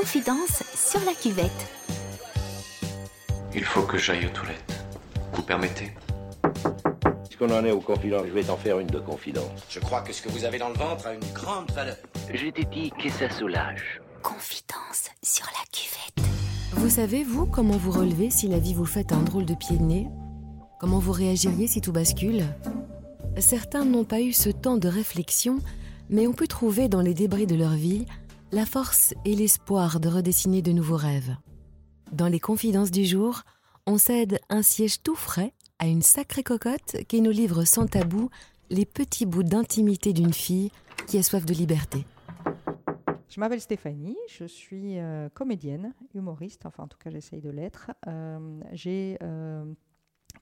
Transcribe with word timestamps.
Confidence 0.00 0.62
sur 0.76 1.00
la 1.04 1.12
cuvette. 1.12 1.50
Il 3.52 3.64
faut 3.64 3.82
que 3.82 3.98
j'aille 3.98 4.26
aux 4.26 4.30
toilettes. 4.30 4.84
Vous 5.32 5.42
permettez? 5.42 5.92
Puisqu'on 7.24 7.50
en 7.50 7.64
est 7.64 7.72
aux 7.72 7.80
confidences, 7.80 8.26
je 8.28 8.32
vais 8.32 8.44
t'en 8.44 8.56
faire 8.56 8.78
une 8.78 8.86
de 8.86 9.00
confidence. 9.00 9.50
Je 9.68 9.80
crois 9.80 10.02
que 10.02 10.12
ce 10.12 10.22
que 10.22 10.28
vous 10.28 10.44
avez 10.44 10.58
dans 10.58 10.68
le 10.68 10.76
ventre 10.76 11.08
a 11.08 11.14
une 11.14 11.32
grande 11.34 11.72
valeur. 11.72 11.96
Je 12.32 12.46
t'ai 12.46 12.64
dit 12.66 12.92
que 12.92 13.10
ça 13.10 13.28
soulage. 13.28 14.00
Confidence 14.22 15.10
sur 15.20 15.46
la 15.46 15.64
cuvette. 15.72 16.30
Vous 16.74 16.90
savez, 16.90 17.24
vous, 17.24 17.46
comment 17.46 17.76
vous 17.76 17.90
relevez 17.90 18.30
si 18.30 18.46
la 18.46 18.60
vie 18.60 18.74
vous 18.74 18.86
fait 18.86 19.10
un 19.10 19.22
drôle 19.22 19.46
de 19.46 19.54
pied 19.54 19.78
de 19.78 19.82
nez? 19.82 20.06
Comment 20.78 21.00
vous 21.00 21.12
réagiriez 21.12 21.66
si 21.66 21.80
tout 21.80 21.92
bascule? 21.92 22.44
Certains 23.38 23.84
n'ont 23.84 24.04
pas 24.04 24.20
eu 24.20 24.32
ce 24.32 24.50
temps 24.50 24.76
de 24.76 24.86
réflexion, 24.86 25.58
mais 26.08 26.28
on 26.28 26.34
peut 26.34 26.46
trouver 26.46 26.88
dans 26.88 27.00
les 27.00 27.14
débris 27.14 27.48
de 27.48 27.56
leur 27.56 27.72
vie 27.72 28.06
la 28.50 28.64
force 28.64 29.14
et 29.24 29.34
l'espoir 29.34 30.00
de 30.00 30.08
redessiner 30.08 30.62
de 30.62 30.72
nouveaux 30.72 30.96
rêves. 30.96 31.36
Dans 32.12 32.28
les 32.28 32.40
confidences 32.40 32.90
du 32.90 33.04
jour, 33.04 33.42
on 33.86 33.98
cède 33.98 34.40
un 34.48 34.62
siège 34.62 35.02
tout 35.02 35.14
frais 35.14 35.52
à 35.78 35.86
une 35.86 36.02
sacrée 36.02 36.42
cocotte 36.42 36.96
qui 37.08 37.20
nous 37.20 37.30
livre 37.30 37.64
sans 37.64 37.86
tabou 37.86 38.30
les 38.70 38.86
petits 38.86 39.26
bouts 39.26 39.42
d'intimité 39.42 40.12
d'une 40.12 40.32
fille 40.32 40.70
qui 41.06 41.18
a 41.18 41.22
soif 41.22 41.44
de 41.44 41.52
liberté. 41.52 42.06
Je 43.28 43.40
m'appelle 43.40 43.60
Stéphanie, 43.60 44.16
je 44.28 44.44
suis 44.44 44.98
euh, 44.98 45.28
comédienne, 45.28 45.92
humoriste, 46.14 46.64
enfin 46.64 46.84
en 46.84 46.88
tout 46.88 46.98
cas 46.98 47.10
j'essaye 47.10 47.42
de 47.42 47.50
l'être. 47.50 47.90
Euh, 48.06 48.60
J'ai 48.72 49.18
euh, 49.22 49.64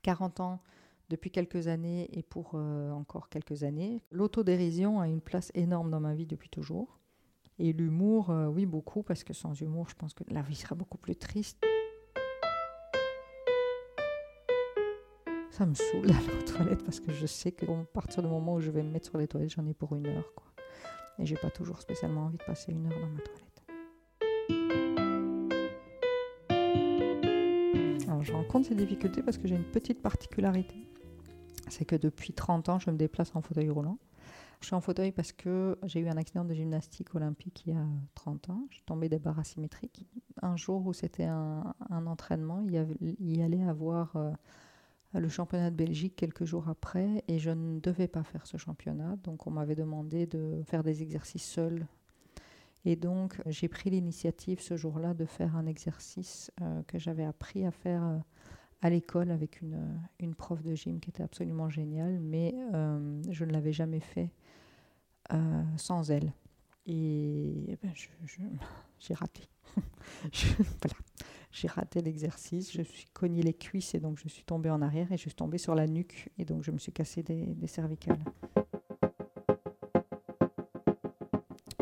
40 0.03 0.39
ans 0.39 0.61
depuis 1.09 1.29
quelques 1.29 1.67
années 1.67 2.09
et 2.17 2.23
pour 2.23 2.51
euh, 2.53 2.91
encore 2.91 3.27
quelques 3.27 3.63
années. 3.63 4.01
L'autodérision 4.11 5.01
a 5.01 5.07
une 5.07 5.21
place 5.21 5.51
énorme 5.53 5.91
dans 5.91 5.99
ma 5.99 6.15
vie 6.15 6.25
depuis 6.25 6.49
toujours. 6.49 6.99
Et 7.59 7.73
l'humour, 7.73 8.29
euh, 8.29 8.45
oui, 8.45 8.67
beaucoup, 8.67 9.01
parce 9.01 9.23
que 9.23 9.33
sans 9.33 9.59
humour, 9.59 9.89
je 9.89 9.95
pense 9.95 10.13
que 10.13 10.23
la 10.29 10.43
vie 10.43 10.55
serait 10.55 10.75
beaucoup 10.75 10.99
plus 10.99 11.15
triste. 11.15 11.59
Ça 15.49 15.65
me 15.65 15.73
saoule 15.73 16.05
d'aller 16.05 16.37
aux 16.39 16.43
toilettes 16.43 16.83
parce 16.83 16.99
que 16.99 17.11
je 17.11 17.25
sais 17.25 17.51
que 17.51 17.65
à 17.65 17.83
partir 17.91 18.21
du 18.21 18.29
moment 18.29 18.53
où 18.55 18.59
je 18.61 18.69
vais 18.69 18.83
me 18.83 18.91
mettre 18.91 19.07
sur 19.07 19.17
les 19.17 19.27
toilettes, 19.27 19.49
j'en 19.49 19.65
ai 19.65 19.73
pour 19.73 19.95
une 19.95 20.05
heure. 20.05 20.31
Quoi. 20.35 20.45
Et 21.17 21.25
j'ai 21.25 21.35
pas 21.35 21.49
toujours 21.49 21.81
spécialement 21.81 22.25
envie 22.25 22.37
de 22.37 22.43
passer 22.43 22.71
une 22.71 22.85
heure 22.85 22.99
dans 22.99 23.07
ma 23.07 23.21
toilette. 23.21 23.63
Alors 28.07 28.23
je 28.23 28.33
rencontre 28.33 28.67
ces 28.67 28.75
difficultés 28.75 29.23
parce 29.23 29.39
que 29.39 29.47
j'ai 29.47 29.55
une 29.55 29.63
petite 29.63 30.03
particularité. 30.03 30.75
C'est 31.69 31.85
que 31.85 31.95
depuis 31.95 32.33
30 32.33 32.69
ans, 32.69 32.77
je 32.77 32.91
me 32.91 32.97
déplace 32.97 33.35
en 33.35 33.41
fauteuil 33.41 33.71
roulant. 33.71 33.97
Je 34.59 34.67
suis 34.67 34.75
en 34.75 34.81
fauteuil 34.81 35.11
parce 35.11 35.31
que 35.31 35.77
j'ai 35.83 35.99
eu 35.99 36.07
un 36.07 36.17
accident 36.17 36.43
de 36.43 36.53
gymnastique 36.53 37.13
olympique 37.13 37.63
il 37.65 37.73
y 37.73 37.75
a 37.75 37.85
30 38.15 38.49
ans. 38.49 38.65
Je 38.69 38.75
suis 38.75 38.83
tombée 38.83 39.07
des 39.07 39.19
barres 39.19 39.39
asymétriques. 39.39 40.05
Un 40.41 40.57
jour 40.57 40.85
où 40.85 40.93
c'était 40.93 41.25
un, 41.25 41.73
entraînement, 41.89 42.61
il 42.61 42.73
y, 43.19 43.41
allait 43.41 43.63
avoir 43.63 44.15
euh, 44.15 44.31
le 45.13 45.29
championnat 45.29 45.69
de 45.69 45.75
Belgique 45.75 46.15
quelques 46.15 46.45
jours 46.45 46.69
après 46.69 47.23
et 47.27 47.37
je 47.37 47.51
ne 47.51 47.79
devais 47.79 48.07
pas 48.07 48.23
faire 48.23 48.47
ce 48.47 48.57
championnat. 48.57 49.15
Donc 49.23 49.45
on 49.45 49.51
m'avait 49.51 49.75
demandé 49.75 50.25
de 50.25 50.61
faire 50.65 50.83
des 50.83 51.03
exercices 51.03 51.45
seuls. 51.45 51.85
Et 52.83 52.95
donc 52.95 53.39
j'ai 53.45 53.67
pris 53.67 53.91
l'initiative 53.91 54.59
ce 54.59 54.75
jour-là 54.75 55.13
de 55.13 55.25
faire 55.25 55.55
un 55.55 55.67
exercice 55.67 56.51
euh, 56.61 56.81
que 56.87 56.97
j'avais 56.97 57.25
appris 57.25 57.65
à 57.65 57.71
faire. 57.71 58.03
Euh, 58.03 58.17
à 58.83 58.91
l'école 58.91 59.31
avec 59.31 59.63
une, 59.63 60.35
prof 60.35 60.61
de 60.61 60.75
gym 60.75 60.99
qui 60.99 61.09
était 61.09 61.23
absolument 61.23 61.67
géniale, 61.67 62.19
mais 62.19 62.53
je 63.31 63.43
ne 63.43 63.51
l'avais 63.51 63.73
jamais 63.73 63.99
fait 63.99 64.29
euh, 65.33 65.63
sans 65.77 66.09
elle. 66.11 66.33
Et, 66.85 67.71
et 67.71 67.77
ben, 67.81 67.91
j'ai 68.99 69.13
raté. 69.13 69.43
voilà. 69.75 70.95
J'ai 71.51 71.67
raté 71.67 72.01
l'exercice, 72.01 72.71
je 72.71 72.81
suis 72.81 73.05
cogné 73.13 73.41
les 73.41 73.53
cuisses 73.53 73.95
et 73.95 73.99
donc 73.99 74.19
je 74.19 74.27
suis 74.27 74.43
tombée 74.43 74.69
en 74.69 74.81
arrière 74.81 75.11
et 75.11 75.17
je 75.17 75.21
suis 75.21 75.33
tombée 75.33 75.57
sur 75.57 75.75
la 75.75 75.87
nuque 75.87 76.29
et 76.37 76.45
donc 76.45 76.63
je 76.63 76.71
me 76.71 76.77
suis 76.77 76.91
cassé 76.91 77.23
des, 77.23 77.45
des 77.45 77.67
cervicales. 77.67 78.19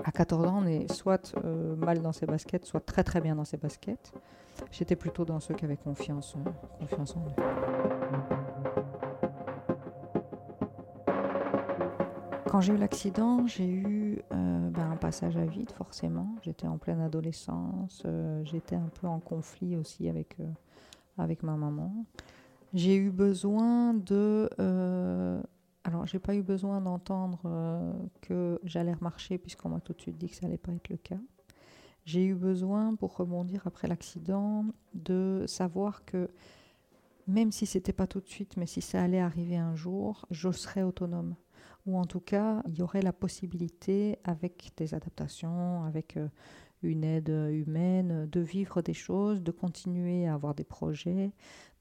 À 0.03 0.11
14 0.11 0.45
ans, 0.45 0.61
on 0.63 0.67
est 0.67 0.91
soit 0.93 1.33
euh, 1.43 1.75
mal 1.75 2.01
dans 2.01 2.13
ses 2.13 2.25
baskets, 2.25 2.65
soit 2.65 2.79
très 2.79 3.03
très 3.03 3.19
bien 3.21 3.35
dans 3.35 3.43
ses 3.43 3.57
baskets. 3.57 4.13
J'étais 4.71 4.95
plutôt 4.95 5.25
dans 5.25 5.39
ceux 5.39 5.55
qui 5.55 5.65
avaient 5.65 5.75
confiance, 5.75 6.35
euh, 6.37 6.49
confiance 6.79 7.15
en 7.17 7.25
eux. 7.25 8.44
Quand 12.55 12.61
j'ai 12.61 12.71
eu 12.71 12.77
l'accident, 12.77 13.45
j'ai 13.47 13.67
eu 13.67 14.21
euh, 14.31 14.69
ben, 14.69 14.91
un 14.91 14.95
passage 14.95 15.35
à 15.35 15.43
vide, 15.43 15.71
forcément. 15.71 16.37
J'étais 16.41 16.67
en 16.67 16.77
pleine 16.77 17.01
adolescence, 17.01 18.01
euh, 18.05 18.45
j'étais 18.45 18.77
un 18.77 18.89
peu 19.01 19.07
en 19.07 19.19
conflit 19.19 19.75
aussi 19.75 20.07
avec, 20.07 20.39
euh, 20.39 20.45
avec 21.17 21.43
ma 21.43 21.57
maman. 21.57 22.05
J'ai 22.73 22.95
eu 22.95 23.11
besoin 23.11 23.93
de. 23.93 24.49
Alors, 25.83 26.05
j'ai 26.05 26.17
pas 26.17 26.33
eu 26.33 26.43
besoin 26.43 26.79
d'entendre 26.79 27.41
que 28.21 28.57
j'allais 28.63 28.93
remarcher, 28.93 29.37
puisqu'on 29.37 29.67
m'a 29.67 29.81
tout 29.81 29.91
de 29.91 29.99
suite 29.99 30.17
dit 30.17 30.29
que 30.29 30.35
ça 30.35 30.45
allait 30.45 30.57
pas 30.57 30.71
être 30.71 30.87
le 30.87 30.95
cas 30.95 31.19
j'ai 32.05 32.23
eu 32.23 32.35
besoin, 32.35 32.95
pour 32.95 33.17
rebondir 33.17 33.63
après 33.65 33.89
l'accident, 33.89 34.63
de 34.93 35.43
savoir 35.45 36.05
que 36.05 36.29
même 37.27 37.51
si 37.51 37.65
c'était 37.65 37.91
pas 37.91 38.07
tout 38.07 38.21
de 38.21 38.29
suite, 38.29 38.55
mais 38.55 38.65
si 38.65 38.79
ça 38.79 39.03
allait 39.03 39.19
arriver 39.19 39.57
un 39.57 39.75
jour, 39.75 40.25
je 40.31 40.51
serais 40.51 40.83
autonome. 40.83 41.35
Ou 41.85 41.97
en 41.97 42.05
tout 42.05 42.19
cas, 42.19 42.63
il 42.67 42.77
y 42.77 42.81
aurait 42.81 43.01
la 43.01 43.13
possibilité, 43.13 44.17
avec 44.23 44.71
des 44.77 44.93
adaptations, 44.93 45.83
avec 45.83 46.17
euh, 46.17 46.27
une 46.83 47.03
aide 47.03 47.29
humaine, 47.29 48.27
de 48.29 48.39
vivre 48.39 48.81
des 48.81 48.93
choses, 48.93 49.41
de 49.41 49.51
continuer 49.51 50.27
à 50.27 50.33
avoir 50.33 50.55
des 50.55 50.63
projets. 50.63 51.31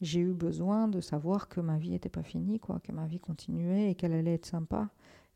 J'ai 0.00 0.21
eu 0.21 0.33
besoin 0.33 0.89
de 0.89 1.00
savoir 1.00 1.49
que 1.49 1.61
ma 1.61 1.78
vie 1.78 1.91
n'était 1.91 2.09
pas 2.09 2.22
finie, 2.22 2.61
quoi, 2.61 2.81
que 2.81 2.93
ma 2.93 3.06
vie 3.06 3.21
continuait 3.21 3.91
et 3.91 3.95
qu'elle 3.95 4.12
allait 4.12 4.34
être 4.34 4.47
sympa. 4.47 4.91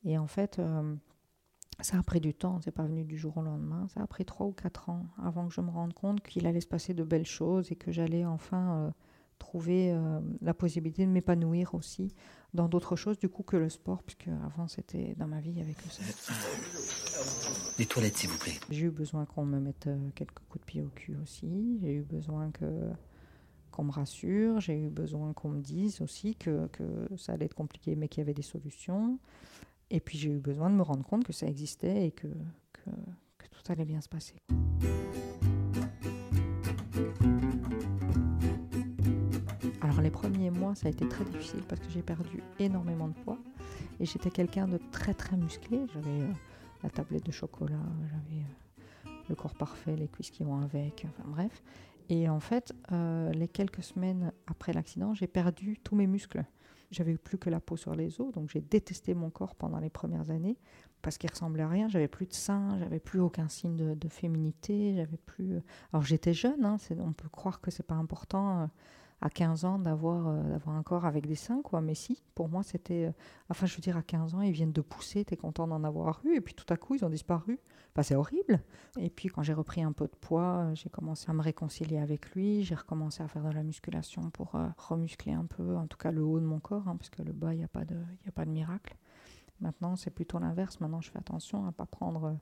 Et 0.04 0.18
en 0.18 0.26
fait, 0.26 0.58
euh, 0.58 0.94
ça 1.80 1.98
a 1.98 2.02
pris 2.02 2.20
du 2.20 2.34
temps, 2.34 2.60
c'est 2.60 2.72
pas 2.72 2.84
venu 2.84 3.04
du 3.04 3.16
jour 3.16 3.36
au 3.36 3.42
lendemain. 3.42 3.86
Ça 3.88 4.02
a 4.02 4.06
pris 4.06 4.24
trois 4.24 4.46
ou 4.46 4.52
quatre 4.52 4.88
ans 4.90 5.06
avant 5.22 5.46
que 5.46 5.54
je 5.54 5.60
me 5.60 5.70
rende 5.70 5.94
compte 5.94 6.20
qu'il 6.22 6.46
allait 6.46 6.60
se 6.60 6.66
passer 6.66 6.94
de 6.94 7.04
belles 7.04 7.26
choses 7.26 7.70
et 7.70 7.76
que 7.76 7.92
j'allais 7.92 8.24
enfin 8.24 8.76
euh, 8.76 8.90
trouver 9.38 9.92
euh, 9.92 10.20
la 10.40 10.54
possibilité 10.54 11.04
de 11.06 11.10
m'épanouir 11.10 11.74
aussi 11.74 12.12
dans 12.54 12.68
d'autres 12.68 12.96
choses 12.96 13.18
du 13.18 13.28
coup 13.28 13.42
que 13.42 13.56
le 13.56 13.68
sport, 13.68 14.02
puisque 14.02 14.28
avant 14.44 14.68
c'était 14.68 15.14
dans 15.16 15.26
ma 15.26 15.40
vie 15.40 15.60
avec 15.60 15.76
le 15.84 15.90
sport. 15.90 16.36
Les 17.78 17.86
toilettes, 17.86 18.16
s'il 18.16 18.30
vous 18.30 18.38
plaît. 18.38 18.58
J'ai 18.70 18.86
eu 18.86 18.90
besoin 18.90 19.26
qu'on 19.26 19.44
me 19.44 19.60
mette 19.60 19.86
euh, 19.86 20.10
quelques 20.14 20.40
coups 20.48 20.60
de 20.60 20.66
pied 20.66 20.82
au 20.82 20.88
cul 20.88 21.16
aussi. 21.22 21.78
J'ai 21.80 21.94
eu 21.94 22.02
besoin 22.02 22.50
que 22.50 22.90
qu'on 23.70 23.84
me 23.84 23.92
rassure. 23.92 24.60
J'ai 24.60 24.78
eu 24.78 24.88
besoin 24.88 25.32
qu'on 25.32 25.50
me 25.50 25.60
dise 25.60 26.00
aussi 26.00 26.34
que, 26.34 26.66
que 26.68 26.84
ça 27.16 27.32
allait 27.34 27.44
être 27.46 27.54
compliqué, 27.54 27.96
mais 27.96 28.08
qu'il 28.08 28.20
y 28.20 28.22
avait 28.22 28.34
des 28.34 28.42
solutions. 28.42 29.18
Et 29.90 30.00
puis 30.00 30.18
j'ai 30.18 30.30
eu 30.30 30.38
besoin 30.38 30.70
de 30.70 30.74
me 30.74 30.82
rendre 30.82 31.04
compte 31.04 31.24
que 31.24 31.32
ça 31.32 31.46
existait 31.46 32.06
et 32.06 32.10
que, 32.10 32.28
que, 32.72 32.90
que 33.38 33.46
tout 33.48 33.72
allait 33.72 33.84
bien 33.84 34.00
se 34.00 34.08
passer. 34.08 34.34
Premiers 40.20 40.50
mois, 40.50 40.74
ça 40.74 40.88
a 40.88 40.90
été 40.90 41.06
très 41.08 41.24
difficile 41.24 41.62
parce 41.68 41.80
que 41.80 41.88
j'ai 41.90 42.02
perdu 42.02 42.42
énormément 42.58 43.06
de 43.06 43.14
poids 43.14 43.38
et 44.00 44.04
j'étais 44.04 44.30
quelqu'un 44.30 44.66
de 44.66 44.78
très 44.90 45.14
très 45.14 45.36
musclé. 45.36 45.86
J'avais 45.94 46.22
euh, 46.22 46.32
la 46.82 46.90
tablette 46.90 47.24
de 47.24 47.30
chocolat, 47.30 47.78
j'avais 48.02 48.42
euh, 48.42 49.10
le 49.28 49.34
corps 49.36 49.54
parfait, 49.54 49.94
les 49.94 50.08
cuisses 50.08 50.30
qui 50.30 50.42
vont 50.42 50.60
avec, 50.60 51.06
enfin 51.08 51.28
bref. 51.28 51.62
Et 52.08 52.28
en 52.28 52.40
fait, 52.40 52.72
euh, 52.90 53.30
les 53.30 53.46
quelques 53.46 53.84
semaines 53.84 54.32
après 54.48 54.72
l'accident, 54.72 55.14
j'ai 55.14 55.28
perdu 55.28 55.78
tous 55.84 55.94
mes 55.94 56.08
muscles. 56.08 56.44
J'avais 56.90 57.16
plus 57.16 57.38
que 57.38 57.48
la 57.48 57.60
peau 57.60 57.76
sur 57.76 57.94
les 57.94 58.20
os, 58.20 58.32
donc 58.32 58.50
j'ai 58.50 58.60
détesté 58.60 59.14
mon 59.14 59.30
corps 59.30 59.54
pendant 59.54 59.78
les 59.78 59.90
premières 59.90 60.30
années 60.30 60.56
parce 61.00 61.16
qu'il 61.16 61.30
ressemblait 61.30 61.62
à 61.62 61.68
rien. 61.68 61.88
J'avais 61.88 62.08
plus 62.08 62.26
de 62.26 62.32
seins, 62.32 62.76
j'avais 62.80 62.98
plus 62.98 63.20
aucun 63.20 63.48
signe 63.48 63.94
de, 63.94 64.08
féminité, 64.08 64.94
j'avais 64.96 65.18
plus. 65.18 65.60
Alors 65.92 66.02
j'étais 66.02 66.34
jeune, 66.34 66.64
hein, 66.64 66.76
on 66.98 67.12
peut 67.12 67.28
croire 67.28 67.60
que 67.60 67.70
c'est 67.70 67.86
pas 67.86 67.94
important 67.94 68.68
à 69.20 69.30
15 69.30 69.64
ans 69.64 69.78
d'avoir 69.78 70.28
euh, 70.28 70.42
d'avoir 70.50 70.76
un 70.76 70.82
corps 70.82 71.04
avec 71.06 71.26
des 71.26 71.34
seins, 71.34 71.62
quoi. 71.62 71.80
Mais 71.80 71.94
si, 71.94 72.22
pour 72.34 72.48
moi 72.48 72.62
c'était. 72.62 73.06
euh, 73.06 73.12
Enfin, 73.50 73.66
je 73.66 73.74
veux 73.76 73.80
dire, 73.80 73.96
à 73.96 74.02
15 74.02 74.34
ans, 74.34 74.42
ils 74.42 74.52
viennent 74.52 74.72
de 74.72 74.80
pousser, 74.82 75.24
t'es 75.24 75.36
content 75.36 75.66
d'en 75.66 75.82
avoir 75.84 76.20
eu, 76.24 76.36
et 76.36 76.40
puis 76.40 76.54
tout 76.54 76.66
à 76.72 76.76
coup, 76.76 76.94
ils 76.94 77.04
ont 77.04 77.10
disparu. 77.10 77.58
Enfin, 77.94 78.02
c'est 78.02 78.14
horrible. 78.14 78.60
Et 78.98 79.10
puis 79.10 79.28
quand 79.28 79.42
j'ai 79.42 79.54
repris 79.54 79.82
un 79.82 79.92
peu 79.92 80.04
de 80.06 80.14
poids, 80.20 80.58
euh, 80.70 80.74
j'ai 80.74 80.90
commencé 80.90 81.30
à 81.30 81.32
me 81.34 81.42
réconcilier 81.42 81.98
avec 81.98 82.30
lui, 82.34 82.62
j'ai 82.62 82.74
recommencé 82.74 83.22
à 83.22 83.28
faire 83.28 83.42
de 83.44 83.50
la 83.50 83.62
musculation 83.62 84.30
pour 84.30 84.52
remuscler 84.76 85.32
un 85.32 85.46
peu, 85.46 85.76
en 85.76 85.86
tout 85.86 85.98
cas 85.98 86.10
le 86.12 86.22
haut 86.24 86.38
de 86.40 86.44
mon 86.44 86.60
corps, 86.60 86.86
hein, 86.88 86.96
parce 86.96 87.10
que 87.10 87.22
le 87.22 87.32
bas, 87.32 87.54
il 87.54 87.58
n'y 87.58 87.64
a, 87.64 87.68
pas 87.68 87.84
de- 87.84 87.96
y 88.24 88.28
a 88.28 88.32
pas 88.32 88.44
de 88.44 88.50
miracle. 88.50 88.96
Maintenant, 89.60 89.96
c'est 89.96 90.10
plutôt 90.10 90.38
l'inverse. 90.38 90.80
Maintenant, 90.80 91.00
je 91.00 91.10
fais 91.10 91.18
attention 91.18 91.66
à 91.66 91.72
pas 91.72 91.86
prendre, 91.86 92.36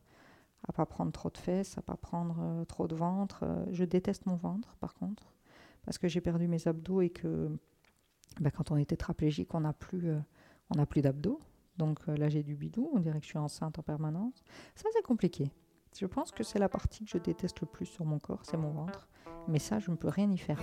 à 0.68 0.72
pas 0.72 0.86
prendre 0.86 1.12
trop 1.12 1.30
de 1.30 1.38
fesses, 1.38 1.78
à 1.78 1.82
pas 1.82 1.96
prendre 1.96 2.64
trop 2.66 2.88
de 2.88 2.94
ventre. 2.96 3.44
Je 3.72 3.84
déteste 3.84 4.26
mon 4.26 4.36
ventre, 4.36 4.76
par 4.80 4.94
contre, 4.94 5.34
parce 5.86 5.96
que 5.98 6.08
j'ai 6.08 6.20
perdu 6.20 6.46
mes 6.48 6.68
abdos 6.68 7.00
et 7.00 7.10
que 7.10 7.48
bah, 8.40 8.50
quand 8.50 8.70
on 8.70 8.76
est 8.76 8.84
tétraplégique, 8.86 9.54
on 9.54 9.60
n'a 9.60 9.72
plus, 9.72 10.10
euh, 10.10 10.84
plus 10.86 11.00
d'abdos. 11.00 11.40
Donc 11.78 12.00
euh, 12.08 12.16
là, 12.16 12.28
j'ai 12.28 12.42
du 12.42 12.54
bidou. 12.54 12.90
On 12.92 12.98
dirait 12.98 13.18
que 13.18 13.24
je 13.24 13.30
suis 13.30 13.38
enceinte 13.38 13.78
en 13.78 13.82
permanence. 13.82 14.44
Ça, 14.74 14.88
c'est 14.92 15.02
compliqué. 15.02 15.50
Je 15.98 16.04
pense 16.06 16.30
que 16.32 16.42
c'est 16.44 16.58
la 16.58 16.68
partie 16.68 17.04
que 17.04 17.10
je 17.10 17.18
déteste 17.18 17.60
le 17.60 17.66
plus 17.66 17.86
sur 17.86 18.04
mon 18.04 18.18
corps, 18.18 18.40
c'est 18.44 18.58
mon 18.58 18.70
ventre. 18.70 19.08
Mais 19.48 19.58
ça, 19.58 19.78
je 19.78 19.90
ne 19.90 19.96
peux 19.96 20.08
rien 20.08 20.30
y 20.30 20.36
faire. 20.36 20.58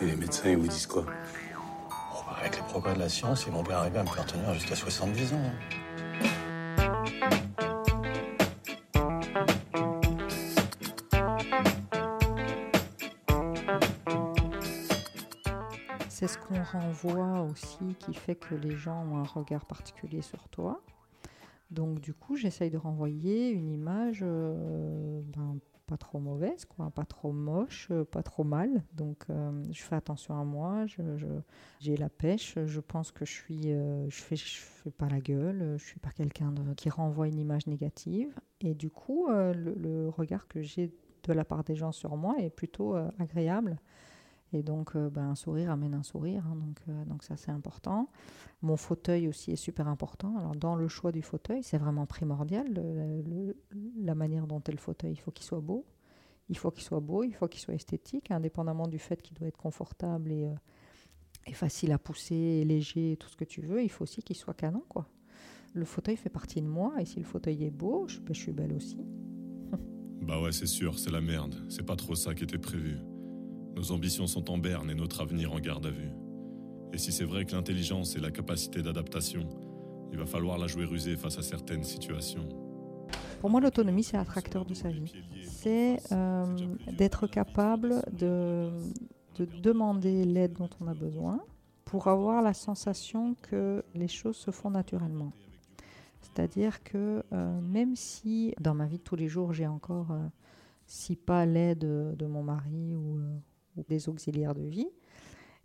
Et 0.00 0.06
les 0.06 0.16
médecins, 0.16 0.50
ils 0.50 0.56
vous 0.56 0.68
disent 0.68 0.86
quoi? 0.86 1.04
Oh, 1.08 2.20
bah, 2.26 2.36
Avec 2.40 2.56
les 2.56 2.62
progrès 2.62 2.94
de 2.94 2.98
la 3.00 3.08
science, 3.08 3.44
ils 3.46 3.52
vont 3.52 3.62
bien 3.62 3.78
arriver 3.78 3.98
à 3.98 4.02
me 4.04 4.08
faire 4.08 4.26
tenir 4.26 4.52
jusqu'à 4.54 4.76
70 4.76 5.32
ans. 5.32 5.36
hein. 5.36 5.81
Renvoie 16.72 17.42
aussi 17.42 17.94
qui 17.98 18.14
fait 18.14 18.34
que 18.34 18.54
les 18.54 18.76
gens 18.76 19.04
ont 19.04 19.18
un 19.18 19.24
regard 19.24 19.66
particulier 19.66 20.22
sur 20.22 20.48
toi. 20.48 20.80
Donc 21.72 22.00
du 22.00 22.12
coup, 22.12 22.36
j'essaye 22.36 22.70
de 22.70 22.76
renvoyer 22.76 23.50
une 23.50 23.70
image 23.70 24.20
euh, 24.22 25.22
ben, 25.34 25.58
pas 25.86 25.96
trop 25.96 26.18
mauvaise, 26.18 26.66
quoi, 26.66 26.90
pas 26.90 27.04
trop 27.04 27.32
moche, 27.32 27.88
euh, 27.90 28.04
pas 28.04 28.22
trop 28.22 28.44
mal. 28.44 28.84
Donc 28.94 29.24
euh, 29.30 29.50
je 29.70 29.82
fais 29.82 29.96
attention 29.96 30.38
à 30.38 30.44
moi, 30.44 30.84
j'ai 31.80 31.96
la 31.96 32.10
pêche, 32.10 32.58
je 32.64 32.80
pense 32.80 33.10
que 33.10 33.24
je 33.24 33.32
suis, 33.32 33.62
je 33.64 34.22
fais, 34.22 34.36
je 34.36 34.60
fais 34.60 34.90
pas 34.90 35.08
la 35.08 35.20
gueule, 35.20 35.76
je 35.78 35.84
suis 35.84 36.00
pas 36.00 36.10
quelqu'un 36.10 36.52
qui 36.76 36.90
renvoie 36.90 37.26
une 37.26 37.38
image 37.38 37.66
négative. 37.66 38.34
Et 38.60 38.74
du 38.74 38.90
coup, 38.90 39.28
le, 39.28 40.08
regard 40.10 40.46
que 40.48 40.60
j'ai 40.60 40.90
de 41.24 41.32
la 41.32 41.44
part 41.44 41.64
des 41.64 41.74
gens 41.74 41.92
sur 41.92 42.16
moi 42.16 42.36
est 42.38 42.50
plutôt 42.50 42.94
agréable. 43.18 43.78
Et 44.52 44.62
donc, 44.62 44.96
euh, 44.96 45.08
ben, 45.08 45.30
un 45.30 45.34
sourire 45.34 45.70
amène 45.70 45.94
un 45.94 46.02
sourire, 46.02 46.44
hein, 46.46 46.56
donc, 46.56 46.78
euh, 46.88 47.04
donc 47.06 47.22
ça 47.22 47.36
c'est 47.36 47.50
important. 47.50 48.10
Mon 48.60 48.76
fauteuil 48.76 49.28
aussi 49.28 49.52
est 49.52 49.56
super 49.56 49.88
important. 49.88 50.36
Alors, 50.36 50.54
dans 50.54 50.76
le 50.76 50.88
choix 50.88 51.10
du 51.10 51.22
fauteuil, 51.22 51.62
c'est 51.62 51.78
vraiment 51.78 52.06
primordial. 52.06 52.66
la 53.96 54.14
manière 54.14 54.46
dont 54.46 54.60
est 54.60 54.72
le 54.72 54.78
fauteuil, 54.78 55.12
il 55.12 55.20
faut 55.20 55.30
qu'il 55.30 55.46
soit 55.46 55.60
beau. 55.60 55.86
Il 56.48 56.58
faut 56.58 56.70
qu'il 56.70 56.82
soit 56.84 57.00
beau, 57.00 57.24
il 57.24 57.32
faut 57.32 57.48
qu'il 57.48 57.60
soit 57.60 57.74
esthétique, 57.74 58.30
indépendamment 58.30 58.88
du 58.88 58.98
fait 58.98 59.22
qu'il 59.22 59.36
doit 59.36 59.48
être 59.48 59.56
confortable 59.56 60.32
et, 60.32 60.46
euh, 60.46 61.52
facile 61.52 61.92
à 61.92 61.98
pousser, 61.98 62.34
et 62.34 62.64
léger, 62.64 63.16
tout 63.18 63.28
ce 63.28 63.36
que 63.36 63.44
tu 63.44 63.62
veux. 63.62 63.82
Il 63.82 63.88
faut 63.88 64.02
aussi 64.02 64.22
qu'il 64.22 64.36
soit 64.36 64.54
canon, 64.54 64.84
quoi. 64.88 65.08
Le 65.72 65.86
fauteuil 65.86 66.16
fait 66.16 66.28
partie 66.28 66.60
de 66.60 66.66
moi, 66.66 66.94
et 67.00 67.06
si 67.06 67.18
le 67.18 67.24
fauteuil 67.24 67.64
est 67.64 67.70
beau, 67.70 68.06
je, 68.06 68.18
ben, 68.20 68.34
je 68.34 68.40
suis 68.40 68.52
belle 68.52 68.74
aussi. 68.74 68.98
Bah 70.20 70.40
ouais, 70.40 70.52
c'est 70.52 70.66
sûr, 70.66 70.98
c'est 70.98 71.10
la 71.10 71.20
merde. 71.20 71.54
C'est 71.68 71.84
pas 71.84 71.96
trop 71.96 72.14
ça 72.14 72.34
qui 72.34 72.44
était 72.44 72.58
prévu. 72.58 72.98
Nos 73.74 73.90
ambitions 73.92 74.26
sont 74.26 74.50
en 74.50 74.58
berne 74.58 74.90
et 74.90 74.94
notre 74.94 75.20
avenir 75.22 75.52
en 75.52 75.58
garde 75.58 75.86
à 75.86 75.90
vue. 75.90 76.10
Et 76.92 76.98
si 76.98 77.10
c'est 77.10 77.24
vrai 77.24 77.44
que 77.46 77.52
l'intelligence 77.52 78.16
et 78.16 78.20
la 78.20 78.30
capacité 78.30 78.82
d'adaptation, 78.82 79.48
il 80.12 80.18
va 80.18 80.26
falloir 80.26 80.58
la 80.58 80.66
jouer 80.66 80.84
rusée 80.84 81.16
face 81.16 81.38
à 81.38 81.42
certaines 81.42 81.84
situations. 81.84 82.46
Pour 83.40 83.50
moi, 83.50 83.60
l'autonomie, 83.60 84.04
c'est 84.04 84.16
l'attracteur 84.16 84.64
de 84.66 84.74
sa 84.74 84.90
vie. 84.90 85.10
C'est 85.48 86.00
euh, 86.12 86.44
d'être 86.92 87.26
capable 87.26 88.02
de, 88.12 88.70
de 89.36 89.46
demander 89.62 90.24
l'aide 90.24 90.52
dont 90.52 90.70
on 90.80 90.86
a 90.86 90.94
besoin 90.94 91.40
pour 91.84 92.08
avoir 92.08 92.42
la 92.42 92.54
sensation 92.54 93.34
que 93.42 93.82
les 93.94 94.08
choses 94.08 94.36
se 94.36 94.50
font 94.50 94.70
naturellement. 94.70 95.32
C'est-à-dire 96.20 96.82
que 96.82 97.24
euh, 97.32 97.60
même 97.60 97.96
si 97.96 98.54
dans 98.60 98.74
ma 98.74 98.86
vie 98.86 98.98
de 98.98 99.02
tous 99.02 99.16
les 99.16 99.28
jours, 99.28 99.52
j'ai 99.52 99.66
encore, 99.66 100.12
euh, 100.12 100.26
si 100.86 101.16
pas 101.16 101.46
l'aide 101.46 101.80
de 101.80 102.26
mon 102.26 102.42
mari 102.42 102.94
ou 102.94 103.18
des 103.76 104.08
auxiliaires 104.08 104.54
de 104.54 104.62
vie, 104.62 104.88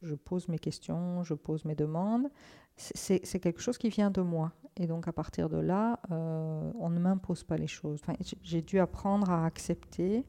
je 0.01 0.15
pose 0.15 0.48
mes 0.48 0.59
questions, 0.59 1.24
je 1.24 1.33
pose 1.33 1.65
mes 1.65 1.75
demandes. 1.75 2.30
C'est 2.75 3.39
quelque 3.39 3.59
chose 3.59 3.77
qui 3.77 3.89
vient 3.89 4.12
de 4.12 4.21
moi. 4.21 4.51
Et 4.75 4.86
donc 4.86 5.07
à 5.07 5.12
partir 5.12 5.50
de 5.50 5.57
là, 5.57 6.00
euh, 6.12 6.71
on 6.80 6.89
ne 6.89 7.00
m'impose 7.00 7.44
pas 7.44 7.57
les 7.57 7.68
choses. 7.68 8.01
J'ai 8.44 8.62
dû 8.62 8.80
apprendre 8.80 9.31
à 9.31 9.45
accepter 9.45 10.24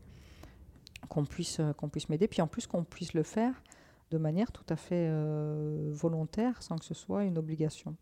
qu'on 1.08 1.24
puisse, 1.24 1.60
qu'on 1.76 1.90
puisse 1.90 2.08
m'aider, 2.08 2.26
puis 2.26 2.40
en 2.40 2.46
plus 2.46 2.66
qu'on 2.66 2.84
puisse 2.84 3.12
le 3.12 3.22
faire 3.22 3.62
de 4.10 4.16
manière 4.16 4.50
tout 4.52 4.64
à 4.70 4.76
fait 4.76 5.08
euh, 5.10 5.90
volontaire, 5.92 6.62
sans 6.62 6.76
que 6.76 6.84
ce 6.84 6.94
soit 6.94 7.24
une 7.24 7.36
obligation. 7.36 7.94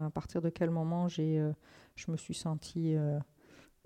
À 0.00 0.10
partir 0.10 0.40
de 0.40 0.48
quel 0.48 0.70
moment 0.70 1.08
euh, 1.18 1.52
je 1.96 2.10
me 2.10 2.16
suis 2.16 2.34
sentie 2.34 2.96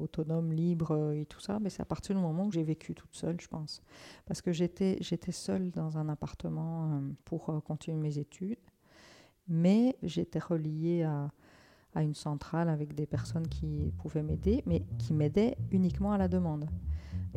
autonome, 0.02 0.52
libre 0.52 0.92
euh, 0.92 1.12
et 1.12 1.26
tout 1.26 1.40
ça, 1.40 1.58
mais 1.60 1.70
c'est 1.70 1.82
à 1.82 1.86
partir 1.86 2.14
du 2.14 2.20
moment 2.20 2.46
où 2.46 2.52
j'ai 2.52 2.62
vécu 2.62 2.94
toute 2.94 3.14
seule, 3.14 3.40
je 3.40 3.48
pense. 3.48 3.82
Parce 4.26 4.42
que 4.42 4.52
j'étais, 4.52 4.96
j'étais 5.00 5.32
seule 5.32 5.70
dans 5.70 5.98
un 5.98 6.08
appartement 6.08 6.92
euh, 6.92 7.00
pour 7.24 7.50
euh, 7.50 7.60
continuer 7.60 7.98
mes 7.98 8.18
études, 8.18 8.58
mais 9.48 9.96
j'étais 10.02 10.38
reliée 10.38 11.02
à, 11.02 11.30
à 11.94 12.02
une 12.02 12.14
centrale 12.14 12.68
avec 12.68 12.94
des 12.94 13.06
personnes 13.06 13.48
qui 13.48 13.92
pouvaient 13.98 14.22
m'aider, 14.22 14.62
mais 14.66 14.84
qui 14.98 15.12
m'aidaient 15.12 15.56
uniquement 15.70 16.12
à 16.12 16.18
la 16.18 16.28
demande. 16.28 16.66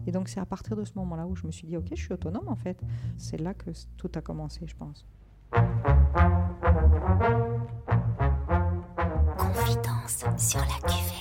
Et 0.07 0.11
donc 0.11 0.29
c'est 0.29 0.39
à 0.39 0.45
partir 0.45 0.75
de 0.75 0.83
ce 0.85 0.93
moment-là 0.95 1.25
où 1.27 1.35
je 1.35 1.45
me 1.45 1.51
suis 1.51 1.67
dit, 1.67 1.77
ok, 1.77 1.87
je 1.91 1.95
suis 2.01 2.13
autonome 2.13 2.47
en 2.47 2.55
fait. 2.55 2.79
C'est 3.17 3.39
là 3.39 3.53
que 3.53 3.71
tout 3.97 4.11
a 4.15 4.21
commencé, 4.21 4.65
je 4.67 4.75
pense. 4.75 5.05
Confidence 9.37 10.25
sur 10.37 10.59
la 10.59 10.87
cuvette. 10.87 11.14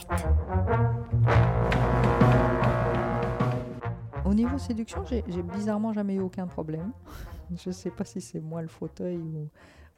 Niveau 4.54 4.66
séduction, 4.66 5.04
j'ai 5.06 5.42
bizarrement 5.42 5.92
jamais 5.92 6.14
eu 6.14 6.20
aucun 6.20 6.46
problème. 6.46 6.92
Je 7.56 7.68
ne 7.68 7.72
sais 7.74 7.90
pas 7.90 8.04
si 8.04 8.20
c'est 8.20 8.40
moi 8.40 8.62
le 8.62 8.68
fauteuil 8.68 9.18
ou, 9.18 9.48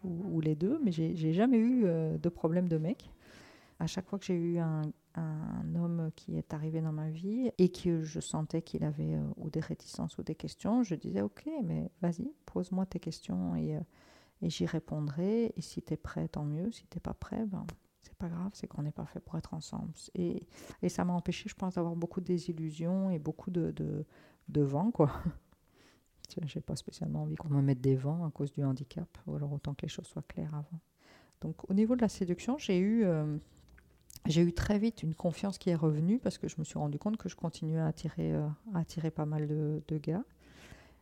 ou- 0.05 0.41
les 0.41 0.55
deux, 0.55 0.81
mais 0.85 0.93
j'ai 0.93 1.33
jamais 1.33 1.59
eu 1.59 1.85
euh, 1.87 2.19
de 2.19 2.29
problème 2.29 2.69
de 2.69 2.77
mec. 2.77 3.11
À 3.79 3.87
chaque 3.87 4.07
fois 4.09 4.19
que 4.19 4.25
j'ai 4.25 4.35
eu 4.35 4.59
un, 4.59 4.83
un 5.15 5.75
homme 5.75 6.11
qui 6.17 6.37
est 6.37 6.53
arrivé 6.55 6.81
dans 6.81 6.93
ma 6.93 7.09
vie 7.11 7.51
et 7.59 7.69
que 7.71 8.03
je 8.03 8.21
sentais 8.21 8.63
qu'il 8.63 8.85
avait 8.85 9.15
euh, 9.15 9.23
ou 9.37 9.51
des 9.51 9.61
réticences 9.61 10.19
ou 10.19 10.23
des 10.23 10.35
questions, 10.35 10.83
je 10.83 10.95
disais 10.95 11.21
ok, 11.21 11.49
mais 11.65 11.91
vas-y, 12.03 12.31
pose-moi 12.47 12.87
tes 12.87 13.01
questions 13.01 13.55
et, 13.55 13.77
euh, 13.77 13.81
et 14.43 14.51
j'y 14.51 14.67
répondrai. 14.67 15.53
Et 15.57 15.61
si 15.61 15.83
tu 15.83 15.95
es 15.95 15.97
prêt, 15.97 16.29
tant 16.29 16.45
mieux. 16.45 16.71
Si 16.73 16.87
tu 16.89 17.01
pas 17.01 17.15
prêt, 17.15 17.45
ben, 17.47 17.67
c'est 18.07 18.17
pas 18.17 18.29
grave, 18.29 18.51
c'est 18.55 18.67
qu'on 18.67 18.83
n'est 18.83 18.93
pas 18.93 19.07
fait 19.07 19.21
pour 19.21 19.37
être 19.37 19.55
ensemble. 19.55 19.93
Et, 20.15 20.47
ça 20.89 21.05
m'a 21.05 21.13
empêché, 21.13 21.49
je 21.49 21.55
pense, 21.55 21.75
d'avoir 21.75 21.97
beaucoup 21.97 22.21
de 22.21 22.27
désillusions 22.27 23.11
et 23.11 23.19
beaucoup 23.19 23.51
de, 23.51 23.73
de, 23.73 24.05
de 24.49 24.61
vent, 24.63 24.91
quoi. 24.91 25.11
J'ai 26.47 26.61
pas 26.61 26.77
spécialement 26.77 27.23
envie 27.23 27.37
qu'on 27.37 27.49
me 27.49 27.63
mette 27.63 27.81
des 27.81 27.97
vents 27.97 28.25
à 28.25 28.31
cause 28.31 28.53
du 28.53 28.65
handicap, 28.65 29.09
ou 29.27 29.37
alors 29.37 29.53
autant 29.53 29.75
que 29.75 29.83
les 29.83 29.89
choses 29.89 30.07
soient 30.07 30.25
claires 30.27 30.55
avant. 30.55 30.81
Donc 31.41 31.69
au 31.71 31.75
niveau 31.75 31.97
de 31.97 32.01
la 32.01 32.09
séduction, 32.09 32.59
j'ai 32.59 32.79
eu, 32.79 33.05
euh, 33.05 33.39
eu 34.29 34.53
très 34.53 34.79
vite 34.79 35.03
une 35.03 35.15
confiance 35.15 35.59
qui 35.59 35.71
est 35.71 35.75
revenue 35.75 36.19
parce 36.19 36.39
que 36.39 36.49
je 36.49 36.57
me 36.59 36.65
suis 36.65 36.79
rendu 36.79 36.99
compte 36.99 37.17
que 37.17 37.29
je 37.29 37.37
continuais 37.37 37.79
à 37.79 37.87
attirer, 37.87 38.35
euh, 38.35 38.47
à 38.75 38.81
attirer 38.81 39.11
pas 39.11 39.27
mal 39.27 39.47
de, 39.47 39.83
de 39.87 39.99
gars. 39.99 40.25